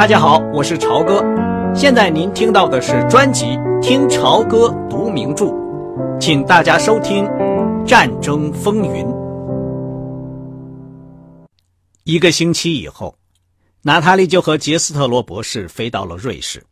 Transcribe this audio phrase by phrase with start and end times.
[0.00, 1.22] 大家好，我是朝哥。
[1.74, 3.44] 现在您听到的是专辑
[3.82, 5.44] 《听朝歌读名著》，
[6.18, 7.24] 请大家收听
[7.84, 9.04] 《战争风云》。
[12.04, 13.14] 一个星期以后，
[13.82, 16.64] 娜塔莉就和杰斯特罗博士飞到了瑞士，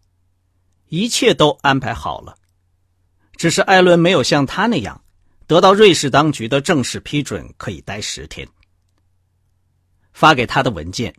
[0.88, 2.34] 一切都安排好了。
[3.36, 4.98] 只是艾伦没有像他那样
[5.46, 8.48] 得到瑞士当局的正式批准，可以待十天。
[10.14, 11.14] 发给他的文件。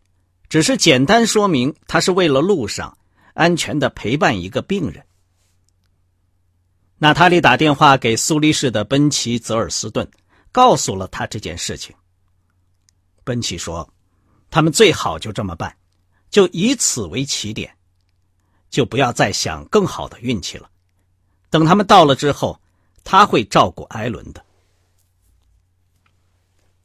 [0.49, 2.97] 只是简单说明，他是为了路上
[3.35, 5.05] 安全的陪伴一个病人。
[6.97, 10.09] 娜塔莉打电话给苏黎世的奔奇·泽尔斯顿，
[10.51, 11.95] 告诉了他这件事情。
[13.23, 13.87] 奔奇说
[14.51, 15.73] ：“他们最好就这么办，
[16.29, 17.73] 就以此为起点，
[18.69, 20.69] 就不要再想更好的运气了。
[21.51, 22.59] 等他们到了之后，
[23.03, 24.43] 他会照顾艾伦的。”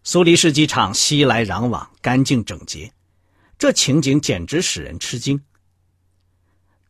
[0.05, 2.93] 苏黎世机场熙来攘往，干净整洁。
[3.65, 5.43] 这情景简直使人吃惊。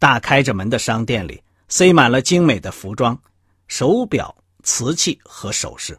[0.00, 3.16] 大开着门的商店里塞满了精美的服装、
[3.68, 5.96] 手表、瓷器和首饰，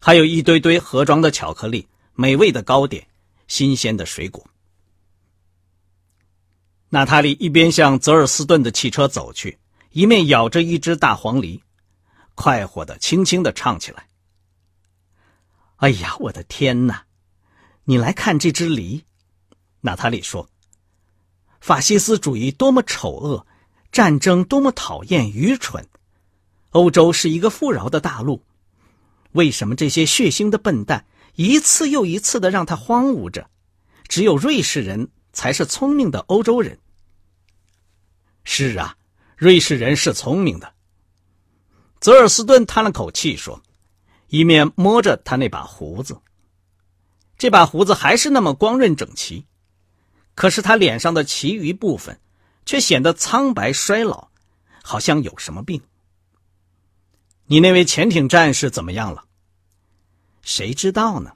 [0.00, 3.06] 还有一堆堆盒装的巧克力、美味的糕点、
[3.48, 4.42] 新鲜的水果。
[6.88, 9.58] 娜塔莉一边向泽尔斯顿的汽车走去，
[9.90, 11.62] 一面咬着一只大黄梨，
[12.34, 14.08] 快活的、轻轻的唱起来
[15.76, 17.04] ：“哎呀，我的天哪！
[17.84, 19.04] 你来看这只梨。”
[19.82, 20.48] 娜塔莉说
[21.60, 23.46] ：“法西斯主义多么丑恶，
[23.90, 25.88] 战争多么讨厌、愚蠢。
[26.70, 28.42] 欧洲是一个富饶的大陆，
[29.32, 33.50] 为什么这些血腥的笨蛋一次又一次的让它荒芜着？
[34.06, 36.78] 只有瑞士人才是聪明的欧洲人。
[38.44, 38.96] 是啊，
[39.36, 40.72] 瑞士人是聪明的。”
[42.00, 43.60] 泽尔斯顿叹了口气说，
[44.28, 46.20] 一面摸着他那把胡子。
[47.36, 49.44] 这把胡子还是那么光润整齐。
[50.34, 52.18] 可是他脸上的其余部分，
[52.64, 54.28] 却显得苍白衰老，
[54.82, 55.82] 好像有什么病。
[57.46, 59.24] 你那位潜艇战士怎么样了？
[60.42, 61.32] 谁知道呢？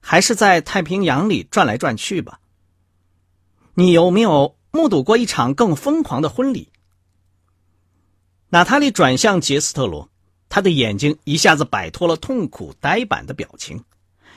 [0.00, 2.40] 还是在太平洋里转来转去吧。
[3.74, 6.70] 你有没有目睹过一场更疯狂的婚礼？
[8.50, 10.08] 娜塔莉转向杰斯特罗，
[10.48, 13.84] 他的眼睛一下子摆脱了痛苦呆板的表情，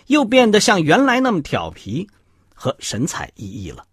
[0.08, 2.10] 又变得像原来那么调皮
[2.54, 3.86] 和神采奕奕了。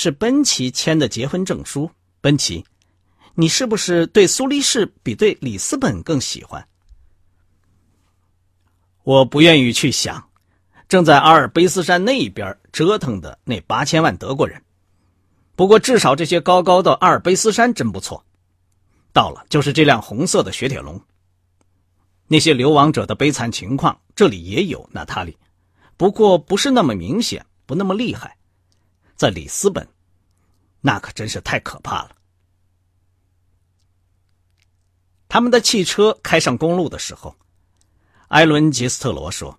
[0.00, 1.90] 是奔奇签的结婚证书。
[2.20, 2.64] 奔奇，
[3.34, 6.64] 你是不是对苏黎世比对里斯本更喜欢？
[9.02, 10.30] 我不愿意去想，
[10.88, 14.62] 正在阿尔卑斯山那边折腾的那八千万德国人。
[15.56, 18.24] 不过至少这些高高的阿尔卑斯山真不错。
[19.12, 21.02] 到了就是这辆红色的雪铁龙。
[22.28, 24.88] 那些流亡者的悲惨情况，这里也有。
[24.92, 25.36] 娜塔莉，
[25.96, 28.37] 不过不是那么明显，不那么厉害。
[29.18, 29.86] 在里斯本，
[30.80, 32.16] 那可真是太可怕了。
[35.26, 37.34] 他们的汽车开上公路的时候，
[38.28, 39.58] 埃伦·杰斯特罗说：“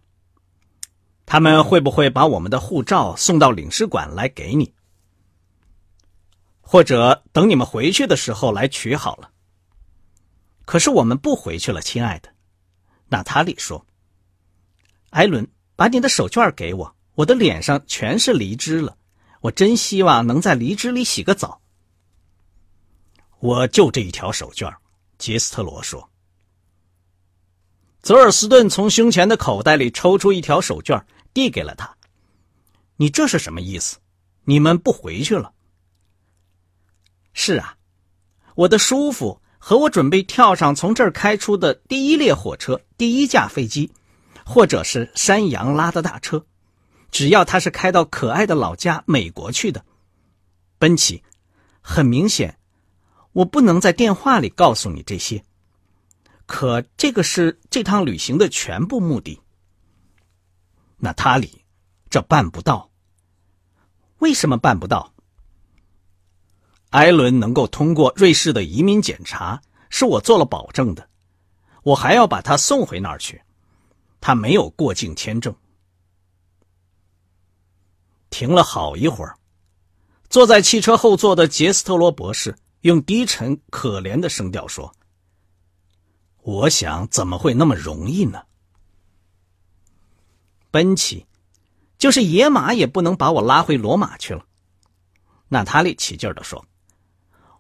[1.28, 4.74] 他们会不会把我们的护照送到领事馆来给你？
[6.62, 9.30] 或者等你们回去的时候来取好了？”
[10.64, 12.34] 可是我们不回去了，亲爱的，
[13.09, 13.86] 娜塔莉说
[15.12, 18.96] ：“艾伦，把你的手绢给我，我的脸上全是梨汁了。”
[19.41, 21.61] 我真希望能在梨汁里洗个澡。
[23.39, 24.75] 我就这一条手绢
[25.17, 26.09] 杰斯特罗说。
[28.01, 31.95] 泽尔斯顿从胸前的口袋里抽出一条手绢递给了他。
[32.97, 33.97] 你这是什么意思？
[34.44, 35.53] 你们不回去了？
[37.33, 37.77] 是啊，
[38.56, 43.91] 我的叔父和我准备跳上从这儿开出的第一列火车、第一架飞机，
[44.45, 46.45] 或者是山羊拉的大车。
[47.12, 49.84] 只要他是开到可爱的老家美国去的，
[50.78, 51.24] 奔奇，
[51.81, 52.58] 很明显，
[53.34, 55.44] 我不能在电话里告诉你这些。
[56.46, 59.42] 可这个是这趟旅行的全部目的。
[60.98, 61.64] 娜塔莉，
[62.09, 62.89] 这办不到。
[64.18, 65.13] 为什么办不到？
[66.89, 71.07] 艾伦能够通过瑞士的移民检查，是我做了保证的。
[71.83, 73.42] 我还要把他送回那儿去，
[74.19, 75.56] 他没有过境签证。
[78.30, 79.36] 停了好一会儿，
[80.30, 84.94] 坐在汽车后座的杰斯特罗博士用低沉可怜的声调说
[86.44, 88.44] ：“我想怎么会那么容易呢？
[90.72, 91.26] 奔奇，
[91.98, 94.46] 就是野马也不能把我拉回罗马去了。”
[95.50, 96.64] 娜塔莉起劲的说：“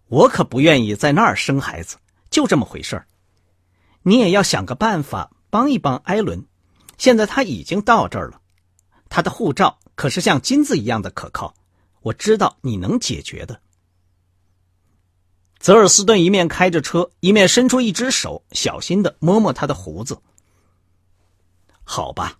[0.07, 1.97] 我可不愿意在那儿生孩子，
[2.29, 3.07] 就这么回事儿。
[4.03, 6.45] 你也要想个办法帮一帮艾伦。
[6.99, 8.39] 现在他已经到这儿了，
[9.09, 11.53] 他的护照。”可是像金子一样的可靠，
[11.99, 13.61] 我知道你能解决的。
[15.57, 20.17] 泽尔斯顿一面开着车，一面伸出一只手，小心的摸摸他的胡子。
[21.83, 22.39] 好吧，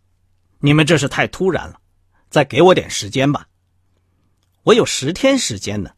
[0.60, 1.82] 你们这是太突然了，
[2.30, 3.50] 再给我点时间吧。
[4.64, 5.92] 我有十天时间呢，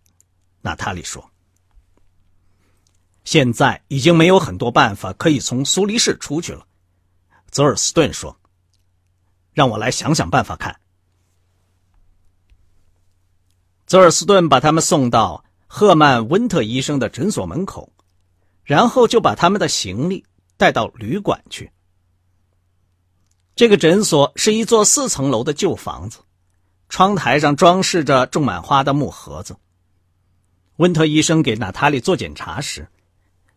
[0.62, 1.30] 娜塔莉说。
[3.24, 6.66] 现在已经没有很多办法可以从苏黎世出去了，
[7.52, 8.36] 泽尔斯顿说。
[9.54, 10.81] 让我来想想办法看。
[13.92, 15.44] 泽尔斯顿把他们送到。
[15.68, 17.92] 赫曼·温特医生的诊所门口，
[18.64, 21.70] 然后就把他们的行李带到旅馆去。
[23.54, 26.20] 这个诊所是一座四层楼的旧房子，
[26.88, 29.58] 窗台上装饰着种满花的木盒子。
[30.78, 32.88] 温特医生给娜塔莉做检查时，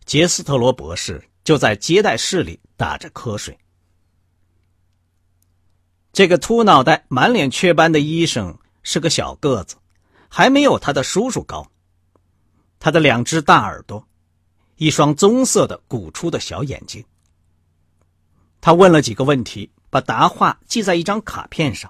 [0.03, 3.57] 杰斯特罗博士就在接待室里打着瞌睡。
[6.11, 9.77] 这个秃脑袋、满脸雀斑的医生是个小个子，
[10.37, 11.65] 还没有他的叔叔高。
[12.77, 14.05] 他的两只大耳朵，
[14.75, 17.01] 一双棕色的鼓出的小眼睛。
[18.59, 21.89] 他问了几个问题，把答话记在一张卡片上，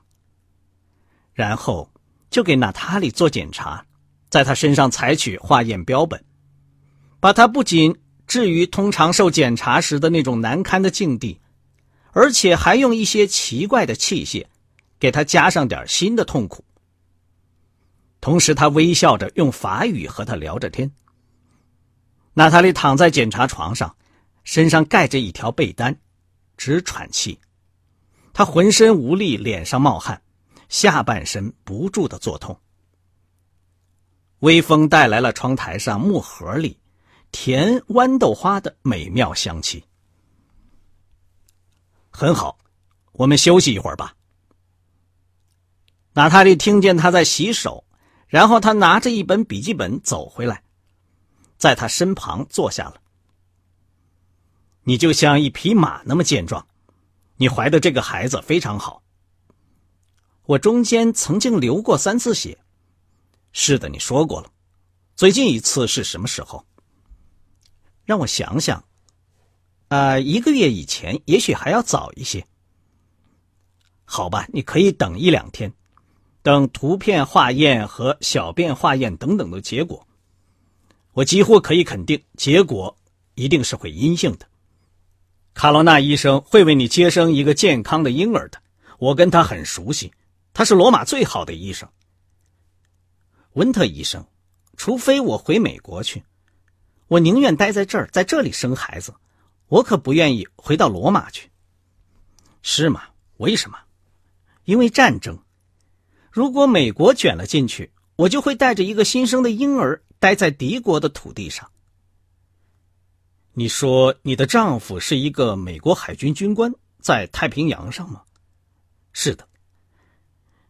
[1.34, 1.90] 然后
[2.30, 3.84] 就给娜塔莉做检查，
[4.30, 6.24] 在他身上采取化验标本，
[7.20, 11.42] 把他不仅置于通常受检查时的那种难堪的境地，
[12.12, 14.46] 而且还用一些奇怪的器械
[15.00, 16.64] 给他加上点新的痛苦。
[18.26, 20.92] 同时，他微笑着用法语和他聊着天。
[22.34, 23.96] 娜塔莉躺在检查床上，
[24.44, 25.96] 身上盖着一条被单，
[26.58, 27.40] 直喘气。
[28.34, 30.20] 他浑身无力，脸上冒汗，
[30.70, 32.60] 下半身不住的作痛。
[34.40, 36.80] 微风带来了窗台上木盒里
[37.32, 39.86] 甜豌豆花的美妙香气。
[42.10, 42.58] 很好，
[43.12, 44.16] 我们休息一会儿吧。
[46.14, 47.84] 娜塔莉听见他在洗手。
[48.28, 50.64] 然后他拿着一本笔记本走回来，
[51.58, 53.02] 在他身旁坐下了。
[54.84, 56.68] 你就像一匹马那么健壮，
[57.38, 59.02] 你怀的这个孩子非常好。
[60.46, 62.60] 我中间曾经流过三次血，
[63.52, 64.52] 是的，你说过了。
[65.16, 66.66] 最近一次是什么时候？
[68.04, 68.84] 让我想想，
[69.88, 72.46] 啊，一个月以前，也许还要早一些。
[74.04, 75.74] 好吧，你可以等一两天。
[76.46, 80.06] 等图片化验和小便化验等等的结果，
[81.14, 82.96] 我几乎可以肯定，结果
[83.34, 84.48] 一定是会阴性的。
[85.56, 88.62] 卡罗纳医生会为你接生一个健康的婴儿的，
[89.00, 90.14] 我跟他很熟悉，
[90.54, 91.90] 他是罗马最好的医生。
[93.54, 94.24] 温特医生，
[94.78, 96.24] 除非我回美国去，
[97.08, 99.16] 我宁愿待在这儿，在这里生孩子，
[99.68, 101.50] 我可不愿意回到罗马去。
[102.62, 103.02] 是吗？
[103.38, 103.80] 为什么？
[104.66, 105.40] 因为战争。
[106.36, 111.72] 如果美国卷了进去，我就会带着一个新生的婴儿待在敌国的土地上。
[113.54, 118.22] 你说你的丈夫是一个美国海军军官，在太平洋上吗？
[119.14, 119.48] 是的。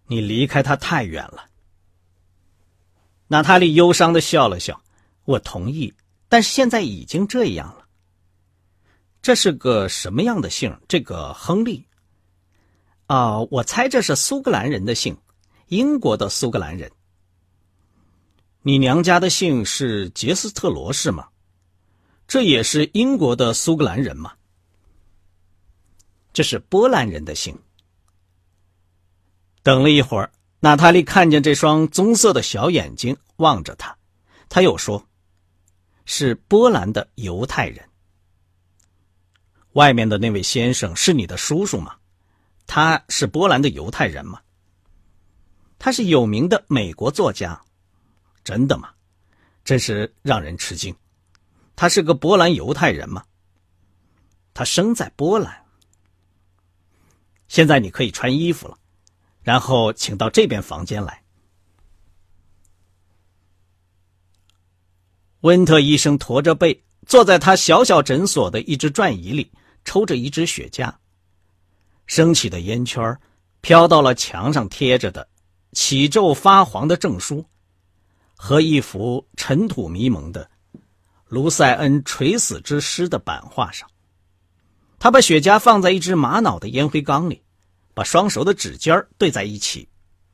[0.05, 1.49] 你离开他太远了。
[3.25, 4.79] 娜塔莉忧伤的笑了笑。
[5.23, 5.91] 我同意，
[6.29, 7.87] 但是现在已经这样了。
[9.23, 10.79] 这是个什么样的姓？
[10.87, 11.87] 这个亨利？
[13.07, 15.17] 啊，我猜这是苏格兰人的姓。
[15.67, 16.91] 英国的苏格兰人，
[18.61, 21.27] 你娘家的姓是杰斯特罗是吗？
[22.27, 24.33] 这也是英国的苏格兰人吗？
[26.33, 27.57] 这是波兰人的姓。
[29.63, 33.97] 等了一会儿，娜塔莉看见这双棕色的小眼睛望着他，
[34.49, 35.03] 他又说
[36.05, 37.83] ：“是波兰的犹太人。”
[39.73, 41.95] 外面的那位先生是你的叔叔吗？
[42.67, 44.39] 他是波兰的犹太人吗？
[45.77, 47.61] 他是有名的美国作家，
[48.43, 48.89] 真的吗？
[49.63, 50.95] 真是让人吃惊。
[51.75, 53.23] 他是个波兰犹太人吗？
[54.53, 55.65] 他生在波兰。
[57.47, 58.77] 现在你可以穿衣服了，
[59.43, 61.23] 然后请到这边房间来。
[65.41, 69.51] 温特医生驼着背坐在他小小诊所的一只转椅里，
[69.83, 70.91] 抽着一支雪茄，
[72.07, 73.19] 升起的烟圈
[73.61, 75.27] 飘到了墙上贴着的。
[75.75, 77.45] 起皱发黄的证书，
[78.35, 80.49] 和一幅尘土迷蒙的
[81.27, 83.87] 卢塞恩垂死之尸的版画上。
[84.97, 87.43] 他把雪茄放在一只玛瑙的烟灰缸里，
[87.93, 89.87] 把双手的指尖对在一起，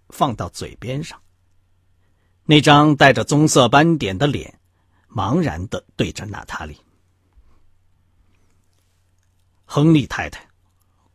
[0.10, 1.20] 放到嘴边上。
[2.46, 4.60] 那张带着棕色斑点的脸，
[5.10, 6.78] 茫然的对着娜塔莉。
[9.66, 10.48] 亨利太太，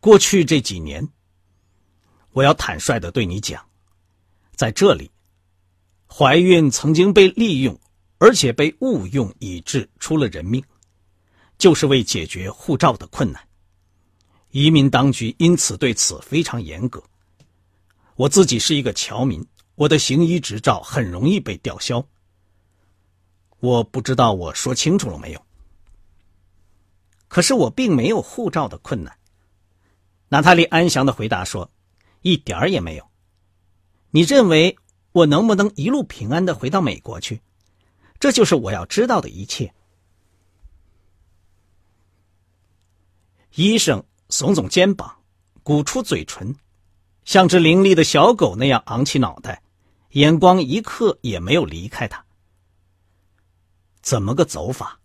[0.01, 1.09] 过去这几年，
[2.33, 3.66] 我要坦率的对你讲。
[4.57, 5.11] 在这里，
[6.09, 7.79] 怀孕曾经被利用，
[8.17, 10.65] 而且被误用，以致出了人命，
[11.59, 13.47] 就是为解决护照的困难。
[14.51, 17.05] 移民当局因此对此非常严格。
[18.15, 22.03] 我自己是一个侨民，我的行医执照很容易被吊销。
[23.61, 25.47] 我不知道我说清楚了没有？
[27.29, 29.19] 可是我并没有护照的困难。
[30.29, 31.71] 娜塔莉安详的回答说
[32.23, 33.07] ：“一点儿也没有。
[34.11, 34.77] 你认为
[35.13, 37.41] 我能不能一路平安的回到美国去？
[38.19, 39.73] 这就是我要知道的一切。”
[43.57, 45.19] 医生耸耸肩膀，
[45.63, 46.55] 鼓出嘴唇，
[47.25, 49.63] 像只伶俐的小狗那样昂起脑袋，
[50.11, 52.23] 眼光一刻也没有离开他。
[54.03, 55.01] 怎么个走法？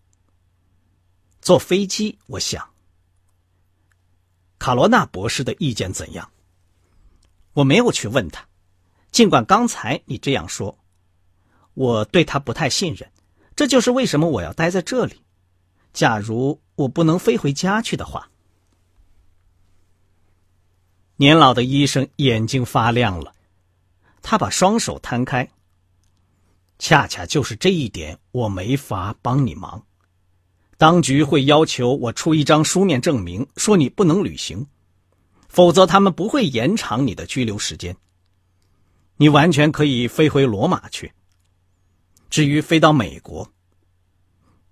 [1.42, 2.70] 坐飞机，我想。
[4.60, 6.30] 卡罗纳博士的意见怎样？
[7.54, 8.46] 我没有去问他，
[9.12, 10.78] 尽管刚才你这样说，
[11.74, 13.10] 我对他不太信任。
[13.56, 15.22] 这就是为什么我要待在这里。
[15.94, 18.30] 假如我不能飞回家去的话，
[21.18, 23.34] 年老的医生眼睛发亮了，
[24.22, 25.48] 他把双手摊开。
[26.80, 29.86] 恰恰就是这一点，我没法帮你忙。
[30.78, 34.66] 当局会要求我出一张书面证明，说你不能旅行，
[35.48, 37.96] 否则他们不会延长你的拘留时间。
[39.22, 41.14] 你完全可以飞回罗马去。
[42.32, 43.48] 至于飞到美国，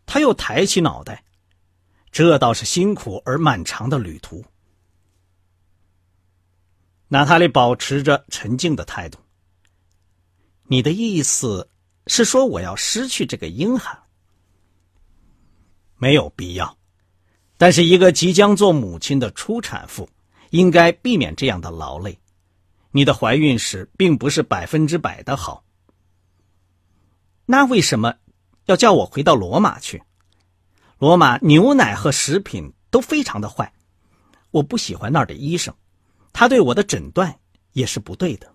[0.07, 1.23] 他又抬起脑袋，
[2.11, 4.43] 这倒是辛苦而漫长的旅途。
[7.09, 9.19] 娜塔莉保持着沉静的态度。
[10.63, 11.69] 你的意思？
[12.07, 13.99] 是说我要失去这个婴孩？
[15.97, 16.75] 没有必要，
[17.55, 20.09] 但是一个即将做母亲的初产妇
[20.49, 22.17] 应该避免这样的劳累。
[22.91, 25.63] 你的怀孕史并不是百分之百的好。
[27.45, 28.15] 那为什么
[28.65, 30.01] 要叫我回到罗马去？
[30.97, 33.71] 罗马牛奶和食品都非常的坏，
[34.51, 35.73] 我不喜欢那儿的医生，
[36.33, 37.39] 他对我的诊断
[37.71, 38.51] 也是不对的。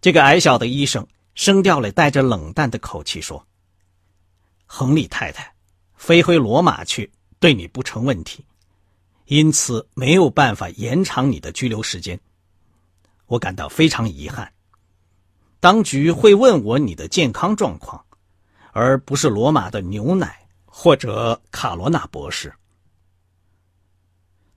[0.00, 3.46] 这个矮小的医生声调里带着冷淡的口气说
[4.66, 5.54] ：“亨利太太，
[5.94, 8.44] 飞回罗马去对你不成问题，
[9.26, 12.18] 因此没有办法延长你的拘留时间。
[13.26, 14.52] 我感到非常遗憾。
[15.60, 18.04] 当局会问我你的健康状况，
[18.72, 22.52] 而不是罗马的牛奶或者卡罗纳博士。”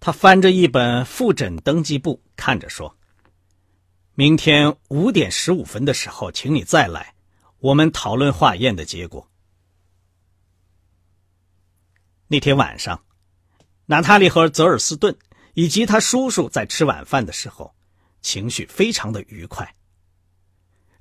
[0.02, 2.96] 他翻着一本复诊登记簿，看着说。
[4.14, 7.14] 明天五点十五分的时候，请你再来，
[7.60, 9.28] 我们讨论化验的结果。
[12.28, 13.04] 那天晚上，
[13.88, 15.16] 娜塔莉和泽尔斯顿
[15.54, 17.74] 以及他叔叔在吃晚饭的时候，
[18.22, 19.76] 情绪非常的愉快。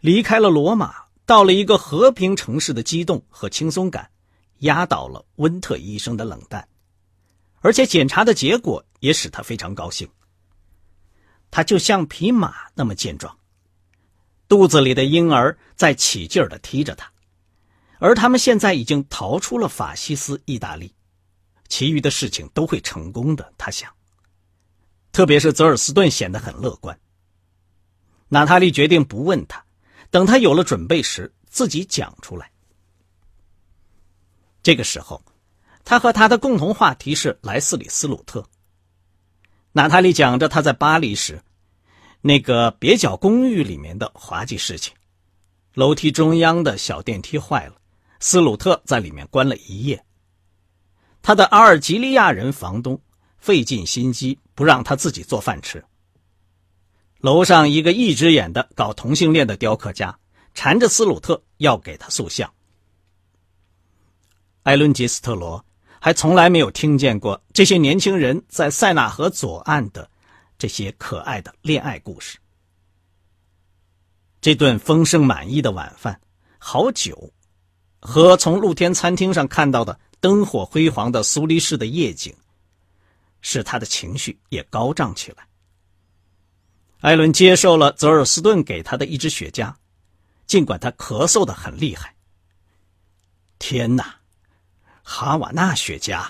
[0.01, 4.11] 离开了罗马，到了一个和平城市的激动和轻松感，
[4.59, 6.69] 压倒了温特医生的冷淡，
[7.61, 10.09] 而且检查的结果也使他非常高兴。
[11.51, 13.39] 他就像匹马那么健壮，
[14.47, 17.11] 肚子里的婴儿在起劲儿的踢着他，
[17.99, 20.94] 而他们现在已经逃出了法西斯意大利，
[21.69, 23.53] 其余的事情都会成功的。
[23.59, 23.93] 他想，
[25.13, 26.99] 特别是泽尔斯顿显得很乐观。
[28.29, 29.65] 娜塔莉决定不问他，
[30.11, 32.51] 等他有了准备时自己讲出来。
[34.63, 35.23] 这个时候，
[35.85, 38.49] 他和他的共同话题是莱斯里斯鲁特。
[39.73, 41.43] 娜塔莉讲着她在巴黎时，
[42.21, 44.95] 那个蹩脚公寓里面的滑稽事情：
[45.75, 47.75] 楼梯中央的小电梯坏了，
[48.21, 50.05] 斯鲁特在里面关了一夜。
[51.25, 53.01] 他的阿尔及利亚人房东
[53.39, 55.85] 费尽心机不让他自己做饭吃。
[57.19, 60.17] 楼上一个一只眼的搞同性恋的雕刻家
[60.55, 62.53] 缠着斯鲁特要给他塑像。
[64.63, 65.65] 艾伦杰斯特罗。
[66.05, 70.07] 还从来没有听见过这些年轻人在塞纳河左岸的
[70.59, 72.37] 这些可爱的恋爱故事。
[74.43, 76.21] 这顿丰盛满意的晚饭，
[76.59, 77.33] 好酒，
[78.01, 82.35] 和从露天餐厅上看到的灯火辉煌的苏黎世的夜景，
[83.43, 85.47] 使他的情绪也高涨起来。
[87.01, 89.75] 艾伦接受了泽尔斯顿给他的一支雪茄，
[90.47, 92.17] 尽管他咳嗽的很厉害。
[93.59, 94.15] 天哪！
[95.03, 96.27] 哈瓦那雪茄。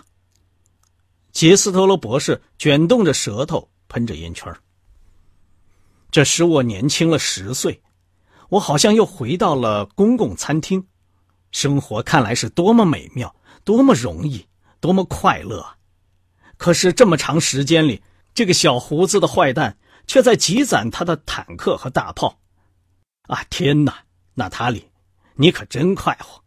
[1.31, 4.53] 杰斯特罗博士卷动着舌头，喷着烟圈
[6.11, 7.81] 这使我年轻了十岁，
[8.49, 10.85] 我好像又回到了公共餐厅，
[11.53, 13.33] 生活看来是多么美妙，
[13.65, 14.47] 多么容易，
[14.81, 15.77] 多么快乐。
[16.57, 18.03] 可是这么长时间里，
[18.35, 22.39] 这个小胡子的坏蛋却在积攒他的坦克和大炮。
[23.23, 24.05] 啊，天哪，
[24.35, 24.91] 娜塔莉，
[25.35, 26.45] 你可真快活。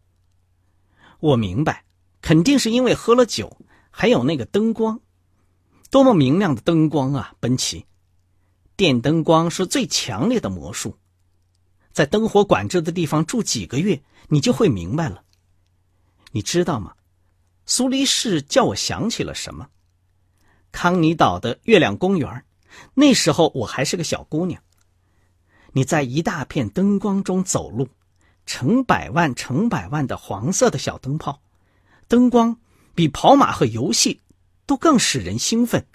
[1.20, 1.84] 我明白，
[2.22, 3.58] 肯定是因为喝了酒，
[3.90, 5.00] 还有那个灯光，
[5.90, 7.34] 多么明亮的灯光啊！
[7.40, 7.84] 奔奇，
[8.76, 10.96] 电灯光是最强烈的魔术，
[11.92, 15.24] 在灯火管制的地方住几个月，你就会明白了。
[16.30, 16.94] 你知道吗？
[17.70, 19.68] 苏黎世叫我想起了什么？
[20.72, 22.42] 康尼岛的月亮公园，
[22.94, 24.62] 那时候我还是个小姑娘。
[25.72, 27.86] 你在一大片灯光中走路，
[28.46, 31.42] 成百万、成百万的黄色的小灯泡，
[32.08, 32.58] 灯光
[32.94, 34.22] 比跑马和游戏
[34.64, 35.86] 都更使人兴奋。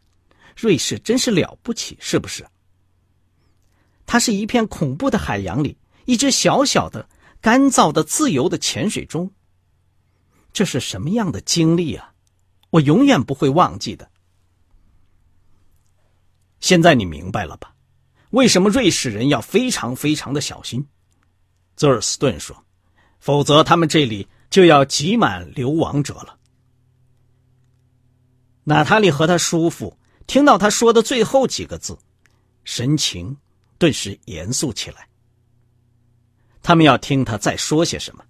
[0.56, 2.46] 瑞士真是了不起，是不是？
[4.06, 5.76] 它是一片恐怖的海洋里，
[6.06, 7.10] 一只小小的、
[7.42, 9.32] 干燥的、自由的潜水钟。
[10.54, 12.14] 这是什么样的经历啊！
[12.70, 14.10] 我永远不会忘记的。
[16.60, 17.76] 现在你明白了吧？
[18.30, 20.88] 为什么瑞士人要非常非常的小心？
[21.76, 22.66] 泽尔斯顿说
[23.20, 26.40] ：“否则他们这里就要挤满流亡者了。”
[28.66, 31.98] 娜塔莉和他叔父听到他说的最后几个字，
[32.64, 33.36] 神情
[33.78, 35.10] 顿时严肃起来。
[36.62, 38.24] 他们要听他再说些什么。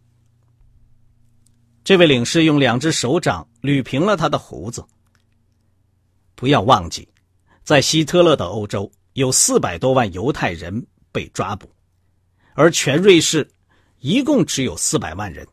[1.84, 4.84] 这位领事用两只手掌捋平了他的胡子。
[6.36, 7.08] 不要忘记，
[7.64, 8.92] 在希特勒的欧洲。
[9.14, 11.70] 有四百多万犹太人被抓捕，
[12.56, 13.48] 而全瑞士
[14.00, 15.48] 一共只有四百万人，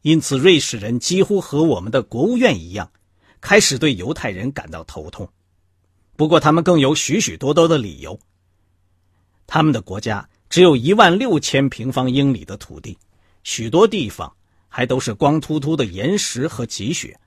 [0.00, 2.90] 因此瑞士人几乎和我们的国务院一样，
[3.42, 5.30] 开始对犹太人感到头痛。
[6.16, 8.18] 不过他们更有许许多多的理由。
[9.46, 12.96] 他们的国家只有一万六千平方英里的土地，
[13.44, 14.34] 许多地方
[14.68, 17.18] 还都是光秃秃的岩石和积雪，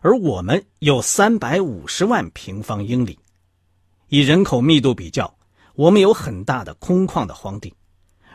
[0.00, 3.18] 而我们有三百五十万平方英里。
[4.08, 5.36] 以人口密度比较，
[5.74, 7.72] 我们有很大的空旷的荒地，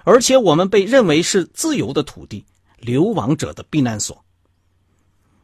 [0.04, 2.46] 而且我们被认为是自由的土地、
[2.78, 4.24] 流亡者的避难所。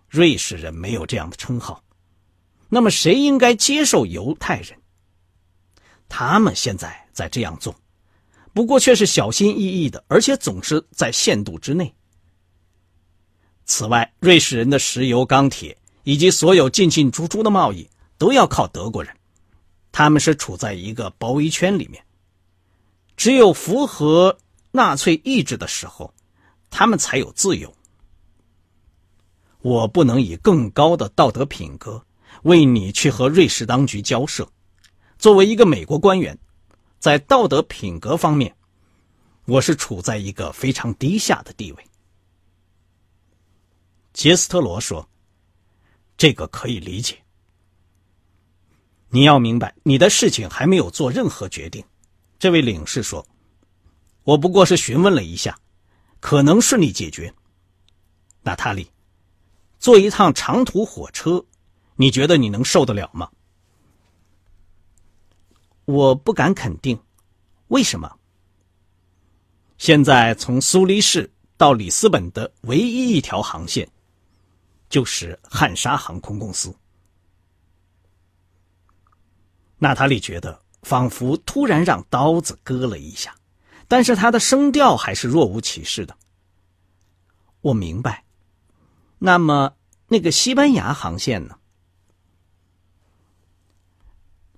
[0.07, 1.83] 瑞士人没有这样的称号，
[2.69, 4.77] 那么谁应该接受犹太人？
[6.07, 7.75] 他们现在在这样做，
[8.53, 11.93] 不过却是小心翼翼的，而且总是在限度之内。
[13.65, 19.15] 此外，瑞士人的石油、钢铁以及所有进进出出的贸易都要靠德国人。
[19.91, 22.04] 他们是处在一个包围圈里面，
[23.17, 24.38] 只有符合
[24.71, 26.13] 纳粹意志的时候，
[26.69, 27.74] 他们才有自由。
[29.62, 32.04] 我不能以更高的道德品格
[32.43, 34.50] 为你去和瑞士当局交涉。
[35.19, 36.39] 作为一个美国官员，
[37.00, 38.56] 在道德品格方面，
[39.45, 41.86] 我是处在一个非常低下的地位。
[44.13, 45.08] 杰斯特罗说
[46.17, 47.17] ：“这个可以理解。”
[49.10, 51.84] 你要明白，你的事情还没有做任何决定。
[52.39, 53.26] 这位领事说
[54.24, 55.60] ：“我不过是询问了一下，
[56.19, 57.34] 可能顺利解决。”
[58.43, 58.89] 娜塔莉，
[59.80, 61.43] 坐一趟长途火车，
[61.95, 63.30] 你觉得你能受得了吗？
[65.86, 66.97] 我不敢肯定。
[67.67, 68.12] 为什么？
[69.78, 73.89] 现在从苏黎世到里斯本的唯一一条航线，
[74.91, 76.75] 就是汉莎航空公司。
[79.80, 83.36] 娜塔莉觉得仿佛突然让刀子割了一下，
[83.88, 86.15] 但是她的声调还是若无其事的。
[87.62, 88.23] 我明白。
[89.17, 89.73] 那么
[90.08, 91.56] 那个西班牙航线呢？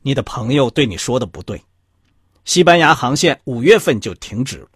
[0.02, 1.64] 你的朋友对你说的不对，
[2.44, 4.68] 西班牙航线五月份就停止了。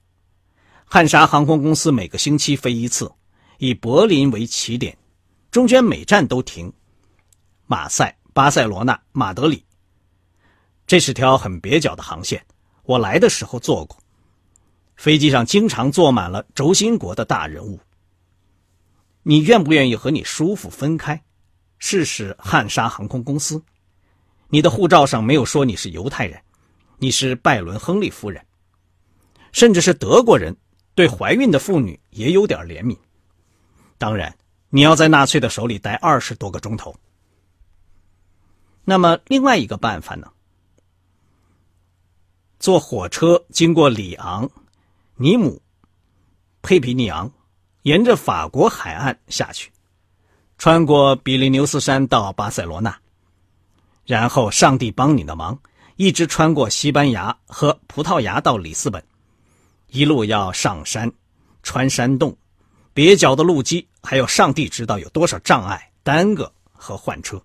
[0.85, 3.11] 汉莎航空公司每个星期飞一次，
[3.57, 4.97] 以柏林为起点，
[5.51, 6.71] 中间每站都停。
[7.65, 9.65] 马赛、巴塞罗那、马德里。
[10.85, 12.45] 这是条很蹩脚的航线，
[12.83, 13.97] 我来的时候坐过。
[14.95, 17.79] 飞机上经常坐满了轴心国的大人物。
[19.23, 21.21] 你愿不愿意和你叔父分开，
[21.77, 23.61] 试试汉莎航空公司？
[24.49, 26.41] 你的护照上没有说你是犹太人，
[26.97, 28.43] 你是拜伦·亨利夫人，
[29.51, 30.55] 甚至是德国人，
[30.95, 32.97] 对怀孕的妇女也有点怜悯。
[33.97, 34.33] 当然，
[34.69, 36.95] 你要在纳粹的手里待二十多个钟头。
[38.83, 40.31] 那么，另外一个办法呢？
[42.59, 44.49] 坐火车经过里昂、
[45.15, 45.61] 尼姆、
[46.61, 47.31] 佩皮尼昂，
[47.83, 49.71] 沿着法国海岸下去，
[50.57, 52.97] 穿过比利牛斯山到巴塞罗那，
[54.05, 55.59] 然后上帝帮你的忙，
[55.97, 59.03] 一直穿过西班牙和葡萄牙到里斯本，
[59.87, 61.11] 一路要上山、
[61.61, 62.35] 穿山洞、
[62.97, 67.39] 蹩脚的路基，还有上帝知道有多少障碍、耽搁和换车。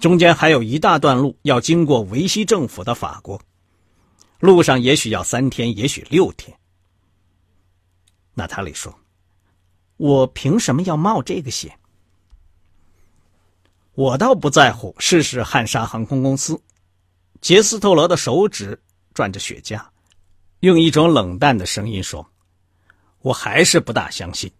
[0.00, 3.38] 中间还有一大段路要经过维希政府的法国。
[4.40, 6.58] 路上也许要三天，也许六天。
[8.32, 8.98] 娜塔莉说
[9.98, 11.78] ：“我凭什么要冒这个险？
[13.92, 16.58] 我倒不在乎试试汉莎航空公司。”
[17.42, 18.80] 杰斯特罗的手指
[19.12, 19.78] 转着雪茄，
[20.60, 22.26] 用一种冷淡的声音说
[23.22, 24.52] ：“我还是不大相信，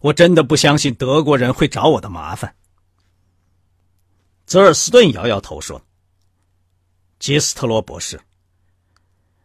[0.00, 2.54] 我真的不相信德国人会找我的麻烦。”
[4.46, 5.82] 泽尔斯顿摇摇头说
[7.18, 8.20] ：“杰斯特罗博士，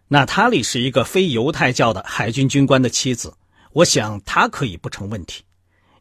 [0.10, 3.34] 娜塔莉是一个非犹太教的海军军官的妻子。”
[3.72, 5.44] 我想她可以不成问题，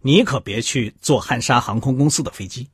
[0.00, 2.66] 你可别去坐汉莎航空公司的飞机。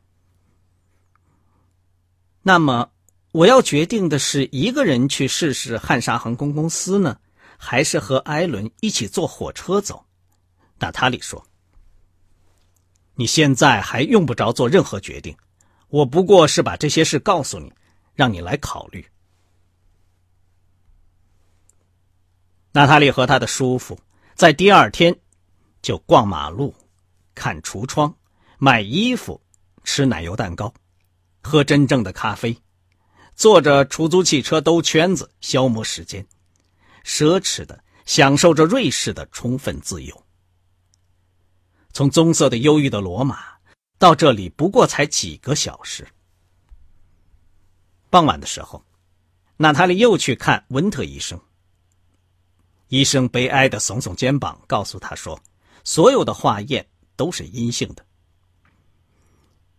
[2.43, 2.93] 那么，
[3.33, 7.19] 我要决定的是一个人去试试汉莎航空公司呢，
[7.67, 10.05] 还是和艾伦一起坐火车走？
[10.79, 11.43] 娜塔莉说
[13.17, 15.35] ：“你现在还用不着做任何决定，
[15.89, 17.73] 我不过是把这些事告诉你，
[18.13, 19.03] 让你来考虑。”
[22.73, 23.99] 娜塔莉和她的叔父。
[24.35, 25.17] 在第二天，
[25.81, 26.75] 就逛马路、
[27.35, 28.15] 看橱窗、
[28.59, 29.41] 买衣服、
[29.85, 30.75] 吃奶油蛋糕、
[31.43, 32.55] 喝真正的咖啡，
[33.35, 36.27] 坐着出租汽车兜圈子消磨时间，
[37.05, 40.25] 奢侈的享受着瑞士的充分自由。
[41.93, 43.45] 从棕色的忧郁的罗马
[43.99, 46.07] 到这里，不过才几个小时。
[48.11, 48.85] 傍晚的时候，
[49.57, 51.41] 娜塔莉又去看温特医生。
[52.89, 55.41] 医生悲哀的耸耸肩膀，告诉他说
[55.85, 56.87] ：“所有的化验
[57.17, 58.05] 都是阴性的。”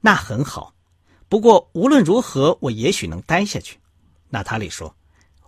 [0.02, 0.74] 那很好，
[1.30, 3.80] 不过无论如何，我也许能待下去。”
[4.30, 4.96] 娜塔莉说，“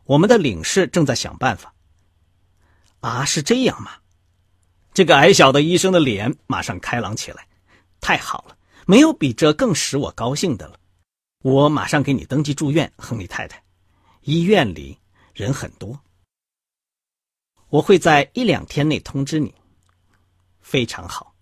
[0.07, 1.73] 我们的领事正在想办法。”
[3.01, 3.91] 啊，是这样吗？
[4.91, 7.47] 这个矮小的医生的脸马上开朗起来。
[8.01, 10.79] 太好了，没有比这更使我高兴的了。
[11.43, 13.63] 我马上给你登记住院，亨利太太。
[14.21, 14.97] 医院里
[15.33, 16.01] 人很多。
[17.69, 19.53] 我会在一两天内通知你。
[20.59, 21.35] 非常好。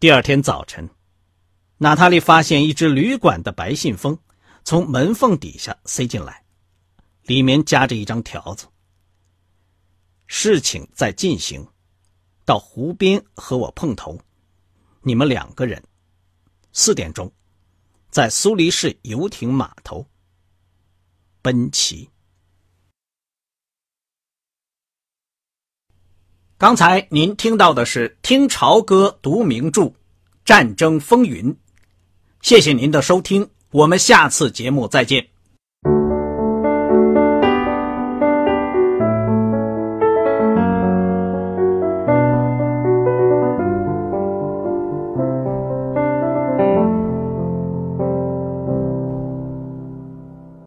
[0.00, 0.90] 第二天早晨，
[1.78, 4.18] 娜塔莉发现一只旅馆的白信封
[4.64, 6.44] 从门缝底下塞进来，
[7.22, 8.66] 里面夹着一张条子。
[10.26, 11.66] 事情在进行，
[12.44, 14.18] 到湖边和我碰头，
[15.02, 15.82] 你们两个人，
[16.72, 17.30] 四点钟，
[18.10, 20.06] 在苏黎世游艇码头。
[21.42, 22.08] 奔齐。
[26.56, 29.92] 刚才您听到的是《听潮歌读名著：
[30.44, 31.52] 战争风云》，
[32.40, 35.26] 谢谢您的收听，我们下次节目再见。